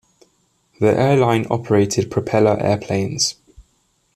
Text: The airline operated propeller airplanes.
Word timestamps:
The 0.79 0.99
airline 0.99 1.45
operated 1.51 2.09
propeller 2.09 2.59
airplanes. 2.59 3.35